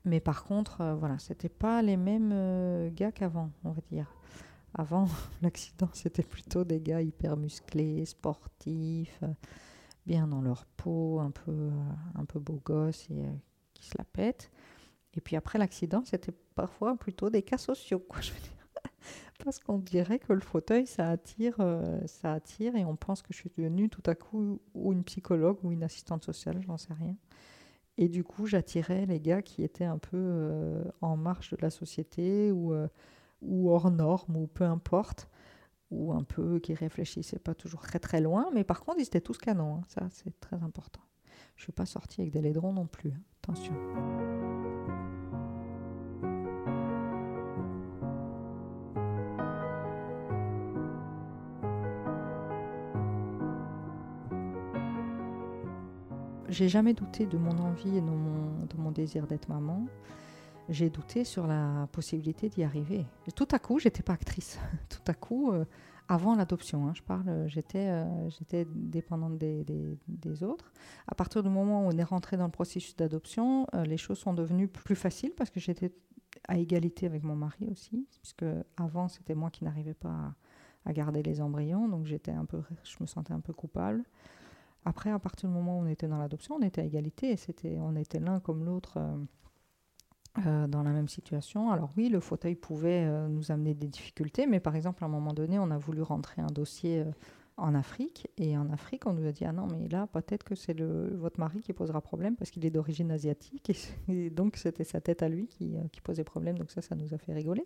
Mais 0.05 0.21
par 0.21 0.45
contre, 0.45 0.83
euh, 0.83 0.95
voilà, 0.95 1.19
c'était 1.19 1.49
pas 1.49 1.81
les 1.81 1.97
mêmes 1.97 2.33
euh, 2.33 2.91
gars 2.91 3.13
qu'avant, 3.13 3.51
on 3.65 3.71
va 3.71 3.81
dire. 3.91 4.13
Avant, 4.75 5.07
l'accident, 5.43 5.89
c'était 5.93 6.23
plutôt 6.23 6.65
des 6.65 6.81
gars 6.81 7.01
hyper 7.01 7.37
musclés, 7.37 8.05
sportifs, 8.05 9.21
euh, 9.23 9.33
bien 10.07 10.27
dans 10.27 10.43
leur 10.43 10.67
peau, 10.67 11.21
un 11.21 11.31
peu, 11.31 11.53
euh, 11.53 11.71
un 12.17 12.25
peu 12.25 12.41
beaux 12.41 12.61
gosses 12.65 13.09
et 13.11 13.25
euh, 13.25 13.33
qui 13.73 13.87
se 13.87 13.97
la 13.97 14.05
pètent. 14.05 14.51
Et 15.15 15.21
puis 15.21 15.37
après 15.37 15.59
l'accident, 15.59 16.03
c'était 16.05 16.33
parfois 16.57 16.97
plutôt 16.97 17.31
des 17.31 17.43
cas 17.43 17.59
sociaux, 17.59 18.01
quoi, 18.01 18.21
je 18.21 18.33
veux 18.33 18.41
dire. 18.41 18.51
Parce 19.45 19.61
qu'on 19.61 19.79
dirait 19.79 20.19
que 20.19 20.33
le 20.33 20.41
fauteuil, 20.41 20.87
ça 20.87 21.09
attire, 21.09 21.57
ça 22.07 22.33
attire, 22.33 22.75
et 22.75 22.85
on 22.85 22.97
pense 22.97 23.23
que 23.23 23.33
je 23.33 23.39
suis 23.39 23.51
devenue 23.57 23.89
tout 23.89 24.03
à 24.07 24.15
coup 24.15 24.61
ou 24.75 24.93
une 24.93 25.05
psychologue 25.05 25.59
ou 25.63 25.71
une 25.71 25.83
assistante 25.83 26.25
sociale, 26.25 26.63
j'en 26.67 26.79
sais 26.79 26.95
rien. 26.95 27.17
Et 27.97 28.09
du 28.09 28.25
coup, 28.25 28.47
j'attirais 28.47 29.07
les 29.07 29.21
gars 29.21 29.43
qui 29.43 29.63
étaient 29.63 29.85
un 29.85 29.99
peu 29.99 30.83
en 31.01 31.17
marche 31.17 31.53
de 31.53 31.59
la 31.61 31.71
société 31.71 32.51
ou, 32.51 32.75
ou 33.43 33.71
hors 33.71 33.91
normes, 33.91 34.37
ou 34.37 34.47
peu 34.47 34.65
importe, 34.65 35.29
ou 35.91 36.13
un 36.13 36.23
peu 36.23 36.59
qui 36.59 36.75
réfléchissaient 36.75 37.39
pas 37.39 37.55
toujours 37.55 37.83
très 37.83 37.99
très 37.99 38.21
loin, 38.21 38.51
mais 38.53 38.65
par 38.65 38.81
contre, 38.81 38.99
ils 38.99 39.07
étaient 39.07 39.21
tous 39.21 39.39
canons, 39.39 39.77
hein, 39.77 39.83
ça 39.89 40.09
c'est 40.11 40.39
très 40.41 40.63
important. 40.63 41.01
Je 41.57 41.65
suis 41.65 41.73
pas 41.73 41.87
sortie 41.87 42.21
avec 42.21 42.33
des 42.33 42.41
laidrons 42.41 42.73
non 42.73 42.87
plus, 42.87 43.13
hein, 43.13 43.23
attention. 43.43 43.75
J'ai 56.49 56.69
jamais 56.69 56.95
douté 56.95 57.27
de 57.27 57.37
mon 57.37 57.59
envie 57.59 57.97
et 57.97 58.01
de 58.01 58.07
mon, 58.07 58.65
de 58.65 58.77
mon 58.77 58.93
désir 58.93 59.27
d'être 59.27 59.49
maman. 59.49 59.87
J'ai 60.71 60.89
douté 60.89 61.25
sur 61.25 61.47
la 61.47 61.89
possibilité 61.93 62.49
d'y 62.49 62.65
arriver. 62.65 63.05
Tout 63.37 63.49
à 63.51 63.59
coup, 63.59 63.79
j'étais 63.79 64.03
pas 64.03 64.15
actrice. 64.15 64.59
Tout 64.89 65.03
à 65.07 65.13
coup, 65.13 65.53
euh, 65.53 65.67
avant 66.09 66.35
l'adoption, 66.35 66.87
hein, 66.87 66.93
je 66.95 67.03
parle, 67.03 67.47
j'étais 67.49 67.89
euh, 67.89 68.65
dépendante 68.75 69.37
des, 69.37 70.43
autres. 70.43 70.73
À 71.07 71.15
partir 71.15 71.43
du 71.43 71.51
moment 71.51 71.85
où 71.85 71.91
on 71.91 71.99
est 71.99 72.05
rentré 72.05 72.39
dans 72.39 72.47
le 72.47 72.51
processus 72.51 72.97
d'adoption, 72.97 73.67
euh, 73.75 73.85
les 73.85 73.99
choses 73.99 74.19
sont 74.19 74.33
devenues 74.33 74.69
plus 74.69 74.97
faciles 74.97 75.33
parce 75.37 75.51
que 75.51 75.61
j'étais 75.61 75.93
à 76.49 76.57
égalité 76.57 77.07
avec 77.07 77.23
mon 77.25 77.37
mari 77.37 77.69
aussi, 77.71 78.07
puisque 78.21 78.45
avant 78.77 79.09
c'était 79.09 79.35
moi 79.35 79.51
qui 79.51 79.65
n'arrivais 79.65 79.95
pas 79.95 80.35
à, 80.87 80.93
garder 80.93 81.23
les 81.23 81.41
embryons, 81.41 81.89
donc 81.89 82.07
j'étais 82.07 82.33
un 82.33 82.45
peu, 82.45 82.63
je 82.85 82.97
me 83.01 83.07
sentais 83.07 83.33
un 83.33 83.41
peu 83.41 83.53
coupable. 83.53 84.03
Après, 84.87 85.11
à 85.11 85.19
partir 85.19 85.49
du 85.49 85.55
moment 85.55 85.79
où 85.79 85.83
on 85.83 85.87
était 85.87 86.09
dans 86.09 86.19
l'adoption, 86.19 86.57
on 86.57 86.63
était 86.63 86.83
à 86.83 86.85
égalité. 86.85 87.31
Et 87.31 87.37
c'était, 87.39 87.79
on 87.81 87.97
était 87.97 88.21
l'un 88.21 88.39
comme 88.39 88.67
l'autre 88.67 88.99
euh, 90.45 90.67
dans 90.67 90.83
la 90.83 90.91
même 90.91 91.07
situation. 91.07 91.71
Alors 91.71 91.91
oui, 91.97 92.09
le 92.09 92.19
fauteuil 92.19 92.57
pouvait 92.57 93.05
euh, 93.05 93.29
nous 93.29 93.53
amener 93.53 93.73
des 93.73 93.87
difficultés, 93.87 94.47
mais 94.49 94.59
par 94.59 94.75
exemple, 94.75 95.05
à 95.05 95.07
un 95.07 95.11
moment 95.11 95.33
donné, 95.33 95.61
on 95.61 95.71
a 95.71 95.79
voulu 95.79 96.03
rentrer 96.03 96.43
un 96.43 96.49
dossier 96.49 97.03
euh, 97.03 97.05
en 97.57 97.73
Afrique. 97.75 98.27
Et 98.37 98.59
en 98.59 98.69
Afrique, 98.71 99.07
on 99.07 99.13
nous 99.13 99.27
a 99.27 99.31
dit, 99.31 99.45
ah 99.45 99.53
non, 99.53 99.69
mais 99.69 99.87
là, 99.89 100.09
peut-être 100.09 100.43
que 100.43 100.57
c'est 100.57 100.77
votre 100.81 101.39
mari 101.39 101.61
qui 101.61 101.73
posera 101.73 102.01
problème 102.01 102.35
parce 102.35 102.51
qu'il 102.51 102.67
est 102.67 102.71
d'origine 102.71 103.13
asiatique. 103.13 103.71
Et, 104.09 104.29
donc, 104.31 104.57
c'était 104.57 104.83
sa 104.83 105.01
tête 105.01 105.23
à 105.23 105.29
lui 105.29 105.47
qui 105.47 106.01
posait 106.03 106.25
problème. 106.25 106.59
Donc 106.59 106.73
ça, 106.73 106.83
ça 106.83 106.97
nous 106.97 107.15
a 107.15 107.19
fait 107.19 107.33
rigoler. 107.33 107.65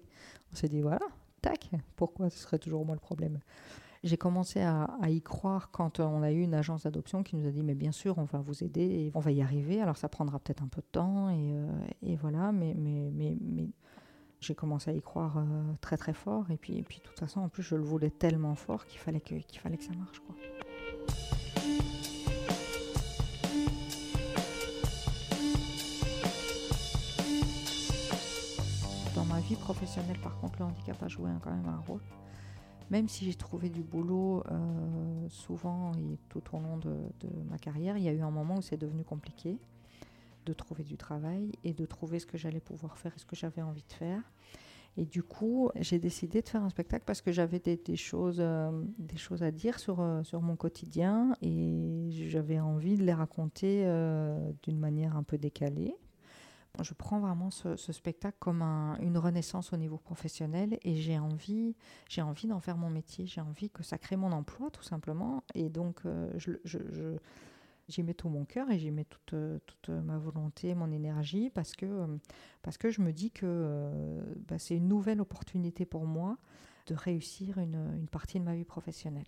On 0.52 0.56
s'est 0.56 0.68
dit, 0.68 0.82
voilà, 0.82 1.06
tac, 1.40 1.70
pourquoi 1.96 2.28
ce 2.28 2.38
serait 2.38 2.58
toujours 2.58 2.84
moi 2.84 2.94
le 2.94 3.00
problème? 3.00 3.38
J'ai 4.04 4.16
commencé 4.16 4.60
à, 4.60 4.88
y 5.08 5.20
croire 5.20 5.70
quand 5.70 6.00
euh, 6.00 6.04
on 6.04 6.22
a 6.22 6.30
eu 6.30 6.40
une 6.40 6.54
agence 6.54 6.84
d'adoption 6.84 7.22
qui 7.22 7.36
nous 7.36 7.46
a 7.46 7.50
dit 7.50 7.62
mais 7.62 7.74
bien 7.74 7.92
sûr 7.92 8.18
on 8.18 8.24
va 8.24 8.38
vous 8.38 8.62
aider 8.62 8.82
et 8.82 9.12
on 9.14 9.20
va 9.20 9.32
y 9.32 9.42
arriver. 9.42 9.80
Alors 9.80 9.96
ça 9.96 10.08
prendra 10.08 10.38
peut-être 10.38 10.62
un 10.62 10.68
peu 10.68 10.80
de 10.80 10.86
temps 10.86 11.30
et, 11.30 11.52
euh, 11.52 12.16
voilà, 12.20 12.52
mais, 12.52 12.76
j'ai 14.40 14.54
commencé 14.54 14.90
à 14.90 14.94
y 14.94 15.02
croire 15.02 15.38
euh, 15.38 15.72
très 15.80 15.96
très 15.96 16.12
fort 16.12 16.48
et 16.50 16.56
puis, 16.56 16.76
de 16.76 17.02
toute 17.02 17.18
façon 17.18 17.40
en 17.40 17.48
plus 17.48 17.62
je 17.64 17.74
le 17.74 17.82
voulais 17.82 18.10
tellement 18.10 18.54
fort 18.54 18.86
qu'il 18.86 19.00
fallait 19.00 19.20
que, 19.20 19.34
qu'il 19.34 19.58
fallait 19.58 19.76
que 19.76 19.84
ça 19.84 19.94
marche. 19.94 20.20
Quoi. 20.20 20.36
Dans 29.16 29.24
ma 29.24 29.40
vie 29.40 29.56
professionnelle 29.56 30.20
par 30.22 30.38
contre 30.38 30.60
le 30.60 30.66
handicap 30.66 31.02
a 31.02 31.08
joué 31.08 31.30
quand 31.42 31.50
même 31.50 31.68
un 31.68 31.80
rôle. 31.80 32.02
Même 32.90 33.08
si 33.08 33.26
j'ai 33.26 33.34
trouvé 33.34 33.68
du 33.68 33.82
boulot 33.82 34.42
euh, 34.50 35.28
souvent 35.28 35.92
et 35.92 36.18
tout 36.28 36.42
au 36.52 36.58
long 36.58 36.78
de, 36.78 36.94
ma 37.50 37.58
carrière, 37.58 37.98
il 37.98 38.04
y 38.04 38.08
a 38.08 38.12
eu 38.12 38.22
un 38.22 38.30
moment 38.30 38.56
où 38.56 38.62
c'est 38.62 38.78
devenu 38.78 39.04
compliqué 39.04 39.58
de 40.46 40.52
trouver 40.54 40.84
du 40.84 40.96
travail 40.96 41.52
et 41.64 41.74
de 41.74 41.84
trouver 41.84 42.18
ce 42.18 42.26
que 42.26 42.38
j'allais 42.38 42.60
pouvoir 42.60 42.96
faire 42.96 43.12
et 43.14 43.18
ce 43.18 43.26
que 43.26 43.36
j'avais 43.36 43.60
envie 43.60 43.84
de 43.86 43.92
faire. 43.92 44.22
Et 44.96 45.04
du 45.04 45.22
coup, 45.22 45.70
j'ai 45.76 45.98
décidé 45.98 46.40
de 46.40 46.48
faire 46.48 46.62
un 46.62 46.70
spectacle 46.70 47.04
parce 47.06 47.20
que 47.20 47.30
j'avais 47.30 47.58
des, 47.58 47.78
euh, 48.14 48.82
choses 49.16 49.42
à 49.42 49.50
dire 49.50 49.78
sur, 49.78 50.00
euh, 50.00 50.22
sur 50.24 50.40
mon 50.40 50.56
quotidien 50.56 51.34
et 51.42 52.08
j'avais 52.10 52.58
envie 52.58 52.96
de 52.96 53.04
les 53.04 53.12
raconter 53.12 53.84
d'une 54.62 54.78
manière 54.78 55.16
un 55.16 55.22
peu 55.22 55.36
décalée. 55.36 55.94
Je 56.82 56.94
prends 56.94 57.18
vraiment 57.18 57.50
ce, 57.50 57.76
spectacle 57.76 58.36
comme 58.38 58.62
un- 58.62 58.96
une 59.00 59.18
renaissance 59.18 59.72
au 59.72 59.76
niveau 59.76 59.98
professionnel 59.98 60.78
et 60.82 60.96
j'ai 60.96 61.18
envie, 61.18 61.74
j'ai 62.08 62.22
envie 62.22 62.46
d'en 62.46 62.60
faire 62.60 62.76
mon 62.76 62.90
métier. 62.90 63.26
J'ai 63.26 63.40
envie 63.40 63.70
que 63.70 63.82
ça 63.82 63.98
crée 63.98 64.16
mon 64.16 64.32
emploi, 64.32 64.70
tout 64.70 64.82
simplement. 64.82 65.42
Et 65.54 65.68
donc, 65.68 66.00
euh, 66.06 66.30
j'y 67.88 68.02
mets 68.02 68.14
tout 68.14 68.28
mon 68.28 68.44
cœur 68.44 68.70
et 68.70 68.78
j'y 68.78 68.90
mets 68.90 69.06
toute, 69.06 69.88
ma 69.88 70.18
volonté, 70.18 70.74
mon 70.74 70.90
énergie, 70.92 71.50
parce 71.50 71.74
que, 71.74 71.86
euh, 71.86 72.06
parce 72.62 72.78
que 72.78 72.90
je 72.90 73.00
me 73.00 73.12
dis 73.12 73.30
que 73.30 73.46
euh, 73.46 74.22
bah, 74.48 74.58
c'est 74.58 74.76
une 74.76 74.88
nouvelle 74.88 75.20
opportunité 75.20 75.84
pour 75.84 76.06
moi 76.06 76.36
de 76.86 76.94
réussir 76.94 77.58
une, 77.58 78.06
partie 78.10 78.38
de 78.38 78.44
ma 78.44 78.54
vie 78.54 78.64
professionnelle. 78.64 79.26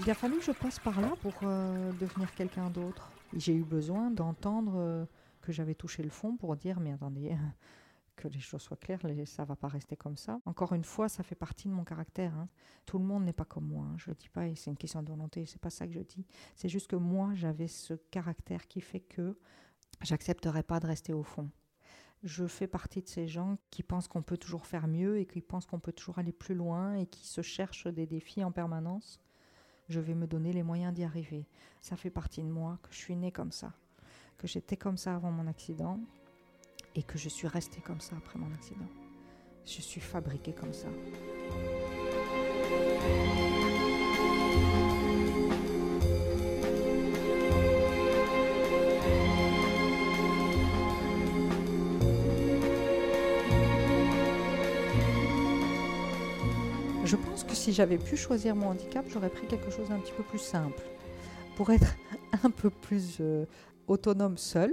Il 0.00 0.10
a 0.10 0.14
fallu 0.14 0.38
que 0.38 0.44
je 0.44 0.52
passe 0.52 0.78
par 0.78 1.00
là 1.00 1.12
pour 1.22 1.32
devenir 1.40 2.32
quelqu'un 2.34 2.70
d'autre. 2.70 3.10
J'ai 3.36 3.54
eu 3.54 3.64
besoin 3.64 4.10
d'entendre 4.10 4.74
euh, 4.76 5.04
que 5.40 5.52
j'avais 5.52 5.74
touché 5.74 6.02
le 6.02 6.10
fond 6.10 6.36
pour 6.36 6.56
dire 6.56 6.80
mais 6.80 6.92
attendez, 6.92 7.36
que 8.16 8.28
les 8.28 8.40
choses 8.40 8.62
soient 8.62 8.76
claires, 8.76 9.00
ça 9.26 9.44
va 9.44 9.56
pas 9.56 9.68
rester 9.68 9.96
comme 9.96 10.16
ça. 10.16 10.40
Encore 10.44 10.72
une 10.72 10.84
fois, 10.84 11.08
ça 11.08 11.22
fait 11.22 11.34
partie 11.36 11.68
de 11.68 11.72
mon 11.72 11.84
caractère. 11.84 12.34
hein. 12.34 12.48
Tout 12.84 12.98
le 12.98 13.04
monde 13.04 13.24
n'est 13.24 13.32
pas 13.32 13.44
comme 13.44 13.66
moi. 13.66 13.86
hein. 13.86 13.94
Je 13.98 14.10
ne 14.10 14.14
dis 14.16 14.28
pas, 14.28 14.48
et 14.48 14.54
c'est 14.56 14.70
une 14.70 14.76
question 14.76 15.02
de 15.02 15.08
volonté, 15.08 15.46
c'est 15.46 15.60
pas 15.60 15.70
ça 15.70 15.86
que 15.86 15.92
je 15.92 16.00
dis. 16.00 16.26
C'est 16.56 16.68
juste 16.68 16.88
que 16.88 16.96
moi, 16.96 17.30
j'avais 17.34 17.68
ce 17.68 17.94
caractère 17.94 18.66
qui 18.66 18.80
fait 18.80 19.00
que 19.00 19.38
j'accepterais 20.02 20.62
pas 20.64 20.80
de 20.80 20.86
rester 20.86 21.12
au 21.12 21.22
fond. 21.22 21.50
Je 22.24 22.46
fais 22.46 22.66
partie 22.66 23.02
de 23.02 23.08
ces 23.08 23.28
gens 23.28 23.58
qui 23.70 23.84
pensent 23.84 24.08
qu'on 24.08 24.22
peut 24.22 24.38
toujours 24.38 24.66
faire 24.66 24.88
mieux 24.88 25.18
et 25.18 25.26
qui 25.26 25.40
pensent 25.40 25.66
qu'on 25.66 25.78
peut 25.78 25.92
toujours 25.92 26.18
aller 26.18 26.32
plus 26.32 26.56
loin 26.56 26.94
et 26.94 27.06
qui 27.06 27.26
se 27.28 27.42
cherchent 27.42 27.86
des 27.86 28.06
défis 28.06 28.42
en 28.42 28.50
permanence. 28.50 29.20
Je 29.88 30.00
vais 30.00 30.14
me 30.14 30.26
donner 30.26 30.52
les 30.52 30.62
moyens 30.62 30.92
d'y 30.92 31.04
arriver. 31.04 31.46
Ça 31.80 31.96
fait 31.96 32.10
partie 32.10 32.42
de 32.42 32.48
moi, 32.48 32.78
que 32.82 32.88
je 32.92 32.98
suis 32.98 33.16
née 33.16 33.32
comme 33.32 33.52
ça, 33.52 33.72
que 34.36 34.46
j'étais 34.46 34.76
comme 34.76 34.96
ça 34.96 35.14
avant 35.14 35.30
mon 35.30 35.46
accident 35.46 35.98
et 36.94 37.02
que 37.02 37.16
je 37.16 37.28
suis 37.28 37.48
restée 37.48 37.80
comme 37.80 38.00
ça 38.00 38.16
après 38.16 38.38
mon 38.38 38.52
accident. 38.52 38.88
Je 39.64 39.80
suis 39.80 40.00
fabriquée 40.00 40.52
comme 40.52 40.72
ça. 40.72 40.88
Si 57.68 57.74
j'avais 57.74 57.98
pu 57.98 58.16
choisir 58.16 58.56
mon 58.56 58.68
handicap, 58.68 59.04
j'aurais 59.10 59.28
pris 59.28 59.46
quelque 59.46 59.70
chose 59.70 59.90
d'un 59.90 60.00
petit 60.00 60.14
peu 60.14 60.22
plus 60.22 60.38
simple 60.38 60.82
pour 61.54 61.68
être 61.68 61.96
un 62.42 62.50
peu 62.50 62.70
plus 62.70 63.18
euh, 63.20 63.44
autonome 63.88 64.38
seule 64.38 64.72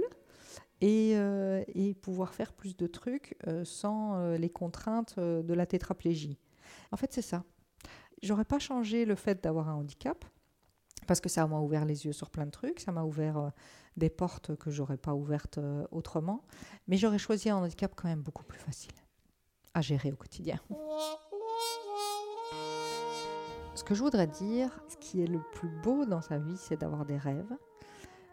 et, 0.80 1.12
euh, 1.14 1.62
et 1.74 1.92
pouvoir 1.92 2.32
faire 2.32 2.54
plus 2.54 2.74
de 2.74 2.86
trucs 2.86 3.36
euh, 3.48 3.66
sans 3.66 4.30
les 4.38 4.48
contraintes 4.48 5.18
de 5.18 5.52
la 5.52 5.66
tétraplégie. 5.66 6.38
En 6.90 6.96
fait, 6.96 7.12
c'est 7.12 7.20
ça. 7.20 7.44
J'aurais 8.22 8.46
pas 8.46 8.58
changé 8.58 9.04
le 9.04 9.14
fait 9.14 9.44
d'avoir 9.44 9.68
un 9.68 9.74
handicap 9.74 10.24
parce 11.06 11.20
que 11.20 11.28
ça 11.28 11.46
m'a 11.46 11.60
ouvert 11.60 11.84
les 11.84 12.06
yeux 12.06 12.14
sur 12.14 12.30
plein 12.30 12.46
de 12.46 12.50
trucs, 12.50 12.80
ça 12.80 12.92
m'a 12.92 13.04
ouvert 13.04 13.52
des 13.98 14.08
portes 14.08 14.56
que 14.56 14.70
j'aurais 14.70 14.96
pas 14.96 15.12
ouvertes 15.12 15.60
autrement, 15.90 16.46
mais 16.88 16.96
j'aurais 16.96 17.18
choisi 17.18 17.50
un 17.50 17.56
handicap 17.56 17.92
quand 17.94 18.08
même 18.08 18.22
beaucoup 18.22 18.44
plus 18.44 18.58
facile 18.58 18.94
à 19.74 19.82
gérer 19.82 20.12
au 20.12 20.16
quotidien. 20.16 20.58
Que 23.86 23.94
je 23.94 24.02
voudrais 24.02 24.26
dire, 24.26 24.68
ce 24.88 24.96
qui 24.96 25.22
est 25.22 25.28
le 25.28 25.38
plus 25.52 25.68
beau 25.68 26.06
dans 26.06 26.20
sa 26.20 26.38
vie, 26.38 26.56
c'est 26.56 26.76
d'avoir 26.76 27.06
des 27.06 27.16
rêves, 27.16 27.56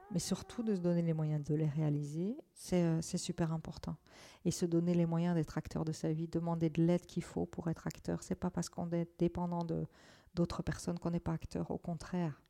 mais 0.10 0.18
surtout 0.18 0.64
de 0.64 0.74
se 0.74 0.80
donner 0.80 1.04
les 1.04 1.14
moyens 1.14 1.44
de 1.44 1.54
les 1.54 1.68
réaliser. 1.68 2.36
C'est 2.56 2.82
euh, 2.82 3.02
c'est 3.04 3.20
super 3.20 3.54
important. 3.54 3.96
Et 4.46 4.52
se 4.52 4.66
donner 4.66 4.96
les 4.96 5.06
moyens 5.06 5.36
d'être 5.36 5.56
acteur 5.60 5.86
de 5.86 5.92
sa 5.92 6.12
vie, 6.12 6.28
demander 6.28 6.72
de 6.72 6.82
l'aide 6.82 7.06
qu'il 7.06 7.22
faut 7.22 7.46
pour 7.46 7.68
être 7.70 7.86
acteur. 7.86 8.24
C'est 8.24 8.34
pas 8.34 8.50
parce 8.50 8.68
qu'on 8.68 8.90
est 8.90 9.08
dépendant 9.20 9.64
de 9.64 9.86
d'autres 10.34 10.64
personnes 10.64 10.98
qu'on 10.98 11.12
n'est 11.12 11.20
pas 11.20 11.34
acteur. 11.34 11.70
Au 11.70 11.78
contraire, 11.78 12.42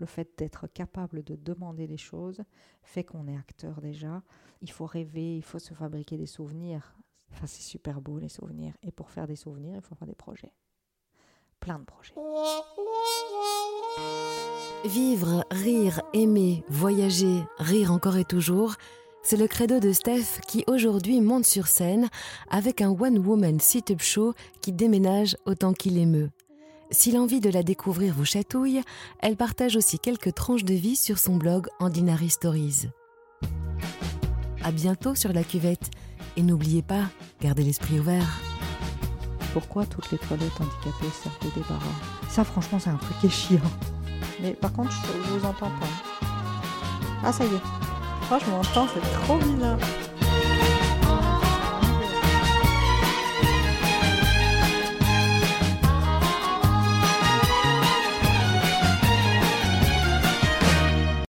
le 0.00 0.06
fait 0.06 0.36
d'être 0.36 0.66
capable 0.66 1.22
de 1.22 1.36
demander 1.36 1.86
des 1.86 1.96
choses 1.96 2.42
fait 2.82 3.04
qu'on 3.04 3.28
est 3.28 3.36
acteur 3.36 3.80
déjà. 3.80 4.24
Il 4.62 4.72
faut 4.72 4.86
rêver, 4.86 5.36
il 5.36 5.44
faut 5.44 5.60
se 5.60 5.74
fabriquer 5.74 6.16
des 6.16 6.26
souvenirs. 6.26 6.96
Enfin, 7.30 7.46
c'est 7.46 7.62
super 7.62 8.00
beau 8.00 8.18
les 8.18 8.28
souvenirs. 8.28 8.74
Et 8.82 8.90
pour 8.90 9.12
faire 9.12 9.28
des 9.28 9.36
souvenirs, 9.36 9.76
il 9.76 9.80
faut 9.80 9.94
avoir 9.94 10.08
des 10.08 10.16
projets. 10.16 10.52
Plein 11.60 11.78
de 11.78 11.84
projets. 11.84 12.14
Vivre, 14.84 15.44
rire, 15.50 16.00
aimer, 16.14 16.64
voyager, 16.68 17.42
rire 17.58 17.92
encore 17.92 18.16
et 18.16 18.24
toujours, 18.24 18.74
c'est 19.22 19.36
le 19.36 19.46
credo 19.46 19.80
de 19.80 19.92
Steph 19.92 20.40
qui 20.46 20.64
aujourd'hui 20.66 21.20
monte 21.20 21.44
sur 21.44 21.66
scène 21.66 22.08
avec 22.48 22.80
un 22.80 22.90
one-woman 22.90 23.60
sit-up 23.60 24.00
show 24.00 24.34
qui 24.62 24.72
déménage 24.72 25.36
autant 25.44 25.72
qu'il 25.72 25.98
émeut. 25.98 26.30
Si 26.90 27.12
l'envie 27.12 27.40
de 27.40 27.50
la 27.50 27.62
découvrir 27.62 28.14
vous 28.14 28.24
chatouille, 28.24 28.80
elle 29.20 29.36
partage 29.36 29.76
aussi 29.76 29.98
quelques 29.98 30.34
tranches 30.34 30.64
de 30.64 30.74
vie 30.74 30.96
sur 30.96 31.18
son 31.18 31.36
blog 31.36 31.66
Ordinary 31.80 32.30
Stories. 32.30 32.88
À 34.62 34.72
bientôt 34.72 35.14
sur 35.14 35.32
la 35.32 35.44
cuvette 35.44 35.90
et 36.36 36.42
n'oubliez 36.42 36.82
pas, 36.82 37.04
gardez 37.40 37.64
l'esprit 37.64 38.00
ouvert. 38.00 38.47
Pourquoi 39.52 39.86
toutes 39.86 40.10
les 40.10 40.18
toilettes 40.18 40.60
handicapées 40.60 41.10
servent 41.12 41.38
de 41.42 41.50
débarras? 41.54 41.84
Ça, 42.28 42.44
franchement, 42.44 42.78
c'est 42.78 42.90
un 42.90 42.96
truc 42.96 43.18
qui 43.20 43.26
est 43.26 43.30
chiant. 43.30 43.58
Mais 44.40 44.52
par 44.52 44.72
contre, 44.72 44.90
je, 44.92 44.98
je 45.26 45.38
vous 45.38 45.46
entends 45.46 45.70
pas. 45.70 46.26
Ah, 47.24 47.32
ça 47.32 47.44
y 47.44 47.48
est. 47.48 47.60
Ah, 48.30 48.38
je 48.44 48.50
m'entends, 48.50 48.86
c'est 48.92 49.00
trop 49.22 49.38
vilain. 49.38 49.78